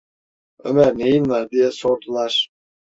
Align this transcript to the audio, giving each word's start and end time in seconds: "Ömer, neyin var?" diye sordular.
"Ömer, 0.63 0.97
neyin 0.97 1.29
var?" 1.29 1.51
diye 1.51 1.71
sordular. 1.71 2.47